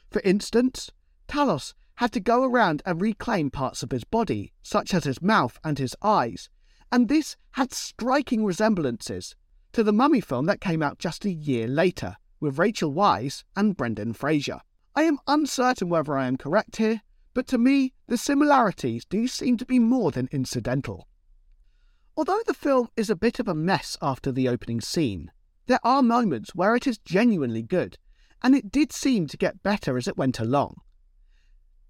For 0.09 0.21
instance, 0.23 0.91
Talos 1.27 1.73
had 1.95 2.11
to 2.11 2.19
go 2.19 2.43
around 2.43 2.81
and 2.85 3.01
reclaim 3.01 3.49
parts 3.49 3.83
of 3.83 3.91
his 3.91 4.03
body, 4.03 4.51
such 4.61 4.93
as 4.93 5.05
his 5.05 5.21
mouth 5.21 5.57
and 5.63 5.79
his 5.79 5.95
eyes, 6.01 6.49
and 6.91 7.07
this 7.07 7.35
had 7.51 7.73
striking 7.73 8.45
resemblances 8.45 9.35
to 9.71 9.83
the 9.83 9.93
Mummy 9.93 10.21
film 10.21 10.45
that 10.45 10.61
came 10.61 10.81
out 10.81 10.99
just 10.99 11.25
a 11.25 11.31
year 11.31 11.67
later, 11.67 12.17
with 12.39 12.59
Rachel 12.59 12.93
Weisz 12.93 13.43
and 13.55 13.75
Brendan 13.75 14.13
Fraser. 14.13 14.59
I 14.95 15.03
am 15.03 15.19
uncertain 15.27 15.89
whether 15.89 16.17
I 16.17 16.27
am 16.27 16.37
correct 16.37 16.77
here, 16.77 17.01
but 17.33 17.47
to 17.47 17.57
me, 17.57 17.93
the 18.07 18.17
similarities 18.17 19.03
do 19.05 19.27
seem 19.27 19.57
to 19.57 19.65
be 19.65 19.79
more 19.79 20.11
than 20.11 20.29
incidental. 20.31 21.07
Although 22.15 22.41
the 22.45 22.53
film 22.53 22.87
is 22.95 23.09
a 23.09 23.15
bit 23.15 23.39
of 23.39 23.47
a 23.47 23.53
mess 23.53 23.97
after 24.01 24.31
the 24.31 24.47
opening 24.47 24.79
scene, 24.79 25.31
there 25.67 25.81
are 25.83 26.01
moments 26.01 26.55
where 26.55 26.75
it 26.75 26.87
is 26.87 26.97
genuinely 26.99 27.61
good, 27.61 27.97
and 28.41 28.55
it 28.55 28.71
did 28.71 28.93
seem 28.93 29.27
to 29.27 29.37
get 29.37 29.63
better 29.63 29.97
as 29.97 30.07
it 30.07 30.17
went 30.17 30.39
along. 30.39 30.79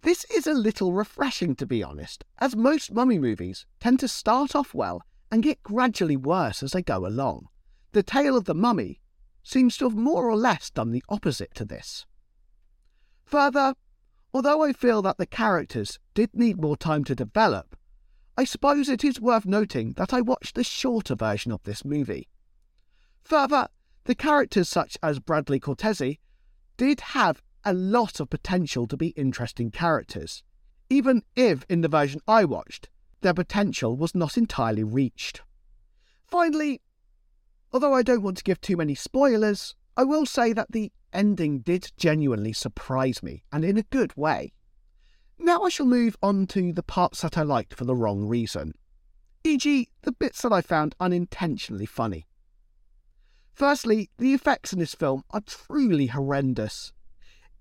This 0.06 0.24
is 0.26 0.46
a 0.46 0.54
little 0.54 0.94
refreshing, 0.94 1.56
to 1.56 1.66
be 1.66 1.82
honest, 1.82 2.26
as 2.38 2.56
most 2.56 2.94
mummy 2.94 3.18
movies 3.18 3.66
tend 3.80 4.00
to 4.02 4.08
start 4.08 4.56
off 4.56 4.72
well 4.72 5.02
and 5.32 5.42
get 5.42 5.64
gradually 5.64 6.16
worse 6.16 6.62
as 6.62 6.74
they 6.74 6.84
go 6.84 7.08
along. 7.08 7.48
The 7.92 8.04
Tale 8.04 8.38
of 8.38 8.46
the 8.46 8.54
Mummy 8.54 9.02
seems 9.42 9.78
to 9.78 9.86
have 9.86 9.98
more 9.98 10.30
or 10.30 10.38
less 10.38 10.70
done 10.70 10.92
the 10.92 11.04
opposite 11.10 11.56
to 11.56 11.66
this. 11.66 12.06
Further, 13.24 13.74
although 14.32 14.62
I 14.64 14.74
feel 14.74 15.02
that 15.02 15.18
the 15.18 15.26
characters 15.26 15.98
did 16.14 16.36
need 16.36 16.62
more 16.62 16.78
time 16.78 17.04
to 17.06 17.16
develop, 17.16 17.76
I 18.38 18.44
suppose 18.44 18.90
it 18.90 19.04
is 19.04 19.20
worth 19.20 19.48
noting 19.48 19.94
that 19.94 20.14
I 20.14 20.22
watched 20.22 20.54
the 20.54 20.64
shorter 20.64 21.16
version 21.16 21.52
of 21.52 21.64
this 21.64 21.84
movie. 21.84 22.28
Further, 23.24 23.70
the 24.04 24.14
characters 24.14 24.70
such 24.70 25.00
as 25.02 25.18
Bradley 25.18 25.60
Cortese 25.60 26.20
did 26.78 27.00
have 27.00 27.42
a 27.66 27.74
lot 27.74 28.20
of 28.20 28.30
potential 28.30 28.88
to 28.88 28.96
be 28.96 29.08
interesting 29.10 29.72
characters, 29.72 30.44
even 30.90 31.24
if 31.36 31.66
in 31.68 31.82
the 31.82 31.88
version 31.88 32.22
I 32.28 32.46
watched, 32.46 32.90
their 33.22 33.34
potential 33.34 33.98
was 33.98 34.14
not 34.14 34.38
entirely 34.38 34.84
reached. 34.84 35.42
Finally, 36.26 36.82
although 37.74 37.94
I 37.94 38.04
don't 38.04 38.22
want 38.22 38.38
to 38.38 38.44
give 38.44 38.62
too 38.62 38.78
many 38.78 38.96
spoilers, 38.96 39.76
I 39.98 40.04
will 40.04 40.26
say 40.26 40.54
that 40.54 40.72
the 40.72 40.92
ending 41.12 41.60
did 41.60 41.92
genuinely 41.98 42.54
surprise 42.54 43.24
me, 43.24 43.44
and 43.52 43.66
in 43.66 43.78
a 43.78 43.84
good 43.84 44.16
way. 44.16 44.54
Now 45.40 45.64
I 45.64 45.70
shall 45.70 45.86
move 45.86 46.16
on 46.22 46.48
to 46.48 46.72
the 46.72 46.84
parts 46.84 47.22
that 47.22 47.38
I 47.38 47.42
liked 47.42 47.74
for 47.74 47.86
the 47.86 47.96
wrong 47.96 48.26
reason, 48.26 48.74
e.g., 49.44 49.90
the 50.02 50.12
bits 50.12 50.42
that 50.42 50.54
I 50.54 50.62
found 50.62 50.96
unintentionally 51.00 51.86
funny. 51.86 52.28
Firstly, 53.54 54.10
the 54.18 54.34
effects 54.34 54.74
in 54.74 54.80
this 54.80 54.94
film 54.94 55.24
are 55.32 55.42
truly 55.42 56.08
horrendous. 56.08 56.92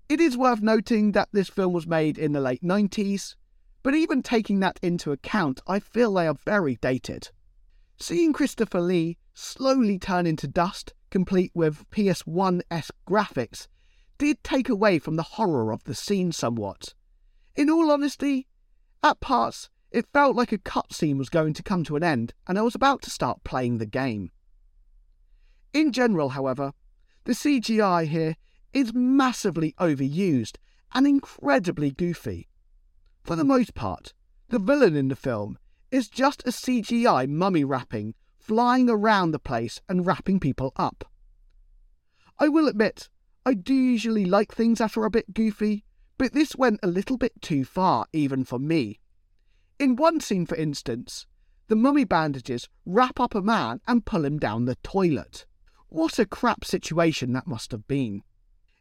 It 0.07 0.19
is 0.19 0.37
worth 0.37 0.61
noting 0.61 1.13
that 1.13 1.29
this 1.31 1.49
film 1.49 1.73
was 1.73 1.87
made 1.87 2.17
in 2.17 2.33
the 2.33 2.41
late 2.41 2.63
90s, 2.63 3.35
but 3.83 3.95
even 3.95 4.21
taking 4.21 4.59
that 4.59 4.79
into 4.81 5.11
account, 5.11 5.61
I 5.67 5.79
feel 5.79 6.13
they 6.13 6.27
are 6.27 6.35
very 6.35 6.75
dated. 6.75 7.29
Seeing 7.97 8.33
Christopher 8.33 8.81
Lee 8.81 9.17
slowly 9.33 9.97
turn 9.97 10.27
into 10.27 10.47
dust, 10.47 10.93
complete 11.09 11.51
with 11.53 11.89
PS1 11.91 12.61
esque 12.69 12.93
graphics, 13.07 13.67
did 14.17 14.43
take 14.43 14.69
away 14.69 14.99
from 14.99 15.15
the 15.15 15.23
horror 15.23 15.71
of 15.71 15.83
the 15.85 15.95
scene 15.95 16.31
somewhat 16.31 16.93
in 17.55 17.69
all 17.69 17.89
honesty, 17.89 18.47
at 19.01 19.21
parts, 19.21 19.69
it 19.91 20.07
felt 20.11 20.35
like 20.35 20.51
a 20.51 20.57
cutscene 20.57 21.17
was 21.17 21.29
going 21.29 21.53
to 21.53 21.63
come 21.63 21.83
to 21.85 21.95
an 21.95 22.03
end 22.03 22.33
and 22.47 22.59
I 22.59 22.61
was 22.61 22.75
about 22.75 23.01
to 23.03 23.09
start 23.09 23.43
playing 23.45 23.77
the 23.77 23.85
game. 23.85 24.31
In 25.73 25.93
general, 25.93 26.29
however, 26.29 26.73
the 27.23 27.31
CGI 27.31 28.07
here 28.07 28.35
is 28.75 28.93
massively 28.93 29.73
overused 29.79 30.57
and 30.93 31.07
incredibly 31.07 31.89
goofy. 31.89 32.49
For 33.23 33.35
the 33.35 33.45
most 33.45 33.73
part, 33.73 34.13
the 34.49 34.59
villain 34.59 34.95
in 34.95 35.07
the 35.07 35.15
film 35.15 35.57
is 35.89 36.09
just 36.09 36.43
a 36.43 36.51
CGI 36.51 37.27
mummy 37.27 37.63
wrapping 37.63 38.13
flying 38.37 38.89
around 38.89 39.31
the 39.31 39.39
place 39.39 39.81
and 39.89 40.05
wrapping 40.05 40.39
people 40.39 40.71
up. 40.75 41.09
I 42.37 42.47
will 42.47 42.67
admit, 42.67 43.09
I 43.45 43.55
do 43.55 43.73
usually 43.73 44.25
like 44.25 44.53
things 44.53 44.77
that 44.79 44.95
are 44.97 45.05
a 45.05 45.09
bit 45.09 45.33
goofy, 45.33 45.83
but 46.17 46.33
this 46.33 46.55
went 46.55 46.79
a 46.83 46.87
little 46.87 47.17
bit 47.17 47.41
too 47.41 47.65
far, 47.65 48.05
even 48.13 48.43
for 48.43 48.59
me. 48.59 48.99
In 49.79 49.95
one 49.95 50.19
scene, 50.19 50.45
for 50.45 50.55
instance, 50.55 51.25
the 51.69 51.75
mummy 51.75 52.03
bandages 52.03 52.69
wrap 52.85 53.19
up 53.19 53.33
a 53.33 53.41
man 53.41 53.81
and 53.87 54.05
pull 54.05 54.25
him 54.25 54.37
down 54.37 54.65
the 54.65 54.75
toilet. 54.83 55.45
What 55.87 56.19
a 56.19 56.25
crap 56.25 56.65
situation 56.65 57.33
that 57.33 57.47
must 57.47 57.71
have 57.71 57.87
been. 57.87 58.21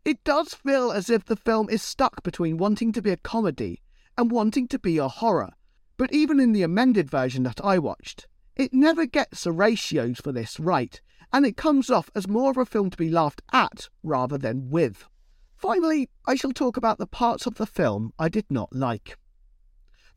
It 0.05 0.23
does 0.23 0.53
feel 0.53 0.93
as 0.93 1.09
if 1.09 1.25
the 1.25 1.37
film 1.37 1.71
is 1.71 1.83
stuck 1.83 2.23
between 2.23 2.59
wanting 2.59 2.93
to 2.93 3.01
be 3.01 3.11
a 3.11 3.17
comedy 3.17 3.81
and 4.19 4.31
wanting 4.31 4.69
to 4.69 4.79
be 4.79 4.99
a 4.99 5.09
horror, 5.09 5.55
but 5.97 6.13
even 6.13 6.39
in 6.39 6.53
the 6.53 6.63
amended 6.63 7.09
version 7.09 7.43
that 7.45 7.65
I 7.65 7.79
watched, 7.79 8.27
it 8.55 8.75
never 8.75 9.07
gets 9.07 9.45
the 9.45 9.53
ratios 9.53 10.21
for 10.21 10.31
this 10.31 10.61
right, 10.61 11.01
and 11.33 11.47
it 11.47 11.57
comes 11.57 11.89
off 11.89 12.11
as 12.15 12.29
more 12.29 12.51
of 12.51 12.59
a 12.59 12.67
film 12.67 12.91
to 12.91 12.99
be 12.99 13.09
laughed 13.09 13.41
at 13.53 13.89
rather 14.03 14.37
than 14.37 14.69
with. 14.69 15.07
Finally, 15.57 16.11
I 16.27 16.35
shall 16.35 16.53
talk 16.53 16.77
about 16.77 16.99
the 16.99 17.07
parts 17.07 17.47
of 17.47 17.55
the 17.55 17.67
film 17.67 18.13
I 18.19 18.29
did 18.29 18.45
not 18.51 18.75
like. 18.75 19.17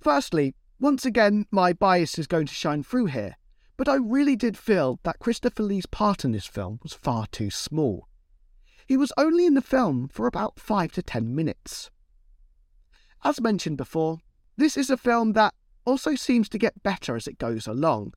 Firstly, 0.02 0.54
once 0.80 1.06
again, 1.06 1.45
my 1.50 1.71
bias 1.71 2.19
is 2.19 2.28
going 2.28 2.47
to 2.47 2.54
shine 2.54 2.84
through 2.84 3.06
here, 3.06 3.38
but 3.78 3.88
I 3.88 3.95
really 3.95 4.36
did 4.36 4.58
feel 4.58 5.00
that 5.04 5.19
Christopher 5.19 5.63
Lee's 5.63 5.86
part 5.86 6.26
in 6.26 6.34
this 6.34 6.45
film 6.45 6.80
was 6.84 6.91
far 6.91 7.26
too 7.28 7.50
small. 7.50 8.10
He 8.88 8.97
was 8.97 9.12
only 9.17 9.45
in 9.45 9.54
the 9.54 9.62
film 9.62 10.08
for 10.08 10.28
about 10.28 10.60
5 10.60 10.91
to 10.93 11.04
10 11.04 11.36
minutes. 11.36 11.91
As 13.23 13.41
mentioned 13.41 13.78
before, 13.78 14.19
this 14.56 14.78
is 14.78 14.89
a 14.89 14.97
film 14.97 15.34
that 15.34 15.54
also 15.86 16.15
seems 16.15 16.50
to 16.50 16.58
get 16.58 16.84
better 16.84 17.15
as 17.15 17.28
it 17.28 17.38
goes 17.38 17.67
along, 17.67 18.13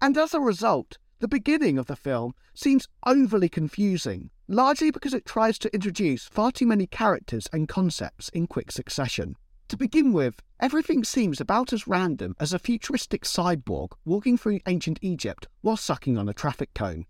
and 0.00 0.18
as 0.18 0.34
a 0.34 0.40
result, 0.40 0.98
the 1.20 1.28
beginning 1.28 1.78
of 1.78 1.86
the 1.86 1.96
film 1.96 2.34
seems 2.54 2.88
overly 3.06 3.48
confusing 3.48 4.30
largely 4.48 4.90
because 4.90 5.12
it 5.12 5.26
tries 5.26 5.58
to 5.58 5.72
introduce 5.74 6.26
far 6.26 6.50
too 6.50 6.66
many 6.66 6.86
characters 6.86 7.46
and 7.52 7.68
concepts 7.68 8.30
in 8.30 8.46
quick 8.46 8.72
succession. 8.72 9.36
To 9.68 9.76
begin 9.76 10.12
with, 10.14 10.40
everything 10.58 11.04
seems 11.04 11.40
about 11.40 11.74
as 11.74 11.86
random 11.86 12.34
as 12.40 12.54
a 12.54 12.58
futuristic 12.58 13.24
cyborg 13.24 13.90
walking 14.06 14.38
through 14.38 14.60
ancient 14.66 14.98
Egypt 15.02 15.46
while 15.60 15.76
sucking 15.76 16.16
on 16.16 16.28
a 16.28 16.32
traffic 16.32 16.72
cone. 16.74 17.04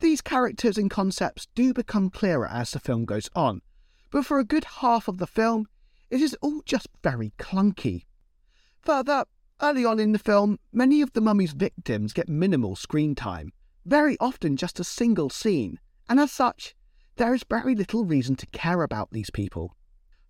These 0.00 0.20
characters 0.20 0.76
and 0.76 0.90
concepts 0.90 1.48
do 1.54 1.72
become 1.72 2.10
clearer 2.10 2.46
as 2.46 2.72
the 2.72 2.80
film 2.80 3.06
goes 3.06 3.30
on, 3.34 3.62
but 4.10 4.26
for 4.26 4.38
a 4.38 4.44
good 4.44 4.64
half 4.64 5.08
of 5.08 5.18
the 5.18 5.26
film, 5.26 5.66
it 6.10 6.20
is 6.20 6.36
all 6.42 6.60
just 6.66 6.88
very 7.02 7.32
clunky. 7.38 8.04
Further, 8.82 9.24
early 9.62 9.84
on 9.84 9.98
in 9.98 10.12
the 10.12 10.18
film, 10.18 10.58
many 10.70 11.00
of 11.00 11.12
the 11.14 11.20
mummy's 11.22 11.52
victims 11.52 12.12
get 12.12 12.28
minimal 12.28 12.76
screen 12.76 13.14
time, 13.14 13.52
very 13.86 14.16
often 14.20 14.56
just 14.56 14.78
a 14.78 14.84
single 14.84 15.30
scene, 15.30 15.80
and 16.08 16.20
as 16.20 16.30
such, 16.30 16.74
there 17.16 17.34
is 17.34 17.44
very 17.48 17.74
little 17.74 18.04
reason 18.04 18.36
to 18.36 18.46
care 18.48 18.82
about 18.82 19.10
these 19.12 19.30
people. 19.30 19.74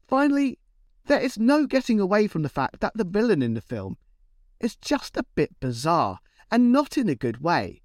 Finally, 0.06 0.58
there 1.06 1.20
is 1.20 1.38
no 1.38 1.66
getting 1.66 1.98
away 1.98 2.28
from 2.28 2.42
the 2.42 2.48
fact 2.48 2.80
that 2.80 2.96
the 2.96 3.04
villain 3.04 3.42
in 3.42 3.54
the 3.54 3.60
film 3.60 3.96
is 4.60 4.76
just 4.76 5.16
a 5.16 5.24
bit 5.34 5.58
bizarre, 5.58 6.20
and 6.50 6.72
not 6.72 6.96
in 6.96 7.08
a 7.08 7.16
good 7.16 7.42
way. 7.42 7.82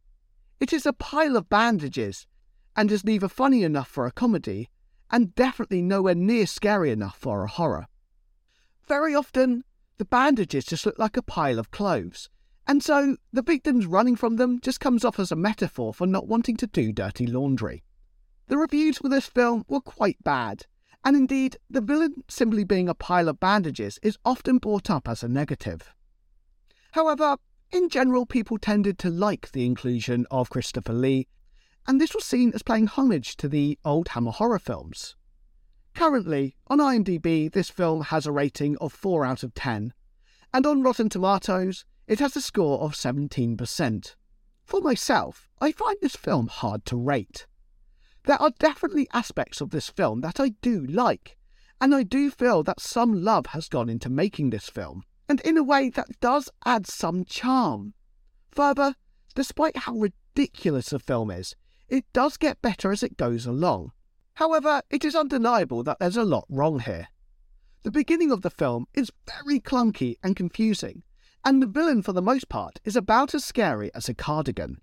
It 0.61 0.71
is 0.71 0.85
a 0.85 0.93
pile 0.93 1.37
of 1.37 1.49
bandages, 1.49 2.27
and 2.75 2.91
is 2.91 3.03
neither 3.03 3.27
funny 3.27 3.63
enough 3.63 3.87
for 3.87 4.05
a 4.05 4.11
comedy, 4.11 4.69
and 5.09 5.33
definitely 5.33 5.81
nowhere 5.81 6.13
near 6.13 6.45
scary 6.45 6.91
enough 6.91 7.17
for 7.17 7.43
a 7.43 7.47
horror. 7.47 7.87
Very 8.87 9.15
often, 9.15 9.63
the 9.97 10.05
bandages 10.05 10.65
just 10.65 10.85
look 10.85 10.99
like 10.99 11.17
a 11.17 11.23
pile 11.23 11.57
of 11.57 11.71
clothes, 11.71 12.29
and 12.67 12.83
so 12.83 13.17
the 13.33 13.41
victims 13.41 13.87
running 13.87 14.15
from 14.15 14.35
them 14.35 14.59
just 14.61 14.79
comes 14.79 15.03
off 15.03 15.19
as 15.19 15.31
a 15.31 15.35
metaphor 15.35 15.95
for 15.95 16.05
not 16.05 16.27
wanting 16.27 16.57
to 16.57 16.67
do 16.67 16.93
dirty 16.93 17.25
laundry. 17.25 17.83
The 18.45 18.57
reviews 18.59 18.99
for 18.99 19.09
this 19.09 19.25
film 19.25 19.65
were 19.67 19.81
quite 19.81 20.23
bad, 20.23 20.67
and 21.03 21.17
indeed, 21.17 21.57
the 21.71 21.81
villain 21.81 22.23
simply 22.29 22.65
being 22.65 22.87
a 22.87 22.93
pile 22.93 23.29
of 23.29 23.39
bandages 23.39 23.97
is 24.03 24.19
often 24.23 24.59
brought 24.59 24.91
up 24.91 25.07
as 25.07 25.23
a 25.23 25.27
negative. 25.27 25.91
However, 26.91 27.37
in 27.71 27.89
general, 27.89 28.25
people 28.25 28.57
tended 28.57 28.97
to 28.99 29.09
like 29.09 29.51
the 29.51 29.65
inclusion 29.65 30.25
of 30.29 30.49
Christopher 30.49 30.93
Lee, 30.93 31.27
and 31.87 31.99
this 31.99 32.13
was 32.13 32.25
seen 32.25 32.51
as 32.53 32.63
paying 32.63 32.87
homage 32.87 33.35
to 33.37 33.47
the 33.47 33.77
old 33.83 34.09
Hammer 34.09 34.31
horror 34.31 34.59
films. 34.59 35.15
Currently, 35.93 36.55
on 36.67 36.79
IMDb, 36.79 37.51
this 37.51 37.69
film 37.69 38.03
has 38.03 38.25
a 38.25 38.31
rating 38.31 38.77
of 38.77 38.93
4 38.93 39.25
out 39.25 39.43
of 39.43 39.53
10, 39.53 39.93
and 40.53 40.65
on 40.65 40.83
Rotten 40.83 41.09
Tomatoes, 41.09 41.85
it 42.07 42.19
has 42.19 42.35
a 42.35 42.41
score 42.41 42.79
of 42.79 42.93
17%. 42.93 44.15
For 44.63 44.81
myself, 44.81 45.49
I 45.59 45.71
find 45.71 45.97
this 46.01 46.15
film 46.15 46.47
hard 46.47 46.85
to 46.85 46.97
rate. 46.97 47.47
There 48.25 48.41
are 48.41 48.51
definitely 48.59 49.07
aspects 49.11 49.61
of 49.61 49.71
this 49.71 49.89
film 49.89 50.21
that 50.21 50.39
I 50.39 50.49
do 50.61 50.85
like, 50.85 51.37
and 51.79 51.95
I 51.95 52.03
do 52.03 52.29
feel 52.29 52.63
that 52.63 52.79
some 52.79 53.23
love 53.23 53.47
has 53.47 53.67
gone 53.67 53.89
into 53.89 54.09
making 54.09 54.51
this 54.51 54.69
film, 54.69 55.03
and 55.31 55.39
in 55.39 55.57
a 55.57 55.63
way 55.63 55.89
that 55.89 56.19
does 56.19 56.49
add 56.65 56.85
some 56.85 57.23
charm. 57.23 57.93
Further, 58.51 58.95
despite 59.33 59.77
how 59.77 59.93
ridiculous 59.93 60.89
the 60.89 60.99
film 60.99 61.31
is, 61.31 61.55
it 61.87 62.03
does 62.11 62.35
get 62.35 62.61
better 62.61 62.91
as 62.91 63.01
it 63.01 63.15
goes 63.15 63.45
along. 63.45 63.93
However, 64.33 64.81
it 64.89 65.05
is 65.05 65.15
undeniable 65.15 65.83
that 65.83 65.99
there's 65.99 66.17
a 66.17 66.25
lot 66.25 66.43
wrong 66.49 66.81
here. 66.81 67.07
The 67.83 67.91
beginning 67.91 68.29
of 68.29 68.41
the 68.41 68.49
film 68.49 68.87
is 68.93 69.09
very 69.25 69.61
clunky 69.61 70.15
and 70.21 70.35
confusing, 70.35 71.03
and 71.45 71.61
the 71.61 71.67
villain 71.67 72.01
for 72.01 72.11
the 72.11 72.21
most 72.21 72.49
part 72.49 72.81
is 72.83 72.97
about 72.97 73.33
as 73.33 73.45
scary 73.45 73.89
as 73.95 74.09
a 74.09 74.13
cardigan. 74.13 74.81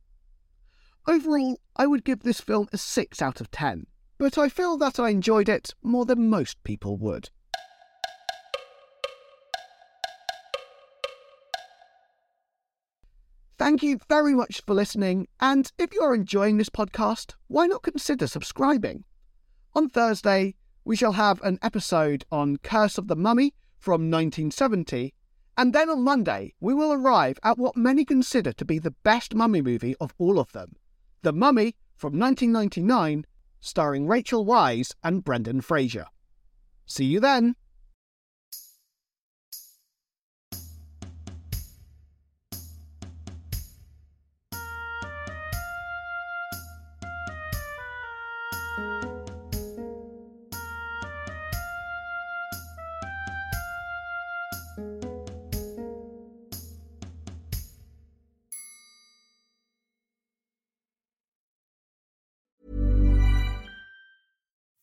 Overall, 1.06 1.60
I 1.76 1.86
would 1.86 2.04
give 2.04 2.20
this 2.20 2.40
film 2.40 2.68
a 2.72 2.78
6 2.78 3.20
out 3.20 3.42
of 3.42 3.50
10, 3.50 3.86
but 4.16 4.38
I 4.38 4.48
feel 4.48 4.78
that 4.78 4.98
I 4.98 5.10
enjoyed 5.10 5.50
it 5.50 5.74
more 5.82 6.06
than 6.06 6.30
most 6.30 6.64
people 6.64 6.96
would. 6.96 7.28
Thank 13.58 13.82
you 13.82 13.98
very 14.08 14.34
much 14.34 14.62
for 14.64 14.72
listening, 14.72 15.26
and 15.40 15.72
if 15.78 15.92
you're 15.92 16.14
enjoying 16.14 16.58
this 16.58 16.68
podcast, 16.68 17.34
why 17.48 17.66
not 17.66 17.82
consider 17.82 18.28
subscribing? 18.28 19.02
On 19.74 19.88
Thursday, 19.88 20.54
we 20.84 20.94
shall 20.94 21.12
have 21.12 21.42
an 21.42 21.58
episode 21.60 22.24
on 22.30 22.58
Curse 22.58 22.98
of 22.98 23.08
the 23.08 23.16
Mummy 23.16 23.54
from 23.76 24.12
1970, 24.12 25.12
and 25.56 25.72
then 25.72 25.90
on 25.90 26.04
Monday, 26.04 26.54
we 26.60 26.72
will 26.72 26.92
arrive 26.92 27.40
at 27.42 27.58
what 27.58 27.76
many 27.76 28.04
consider 28.04 28.52
to 28.52 28.64
be 28.64 28.78
the 28.78 28.94
best 29.02 29.34
mummy 29.34 29.60
movie 29.60 29.96
of 30.00 30.14
all 30.18 30.38
of 30.38 30.52
them 30.52 30.76
The 31.22 31.32
Mummy 31.32 31.74
from 31.96 32.16
1999, 32.16 33.26
starring 33.58 34.06
Rachel 34.06 34.46
Weisz 34.46 34.94
and 35.02 35.24
Brendan 35.24 35.62
Fraser. 35.62 36.06
See 36.86 37.06
you 37.06 37.18
then! 37.18 37.56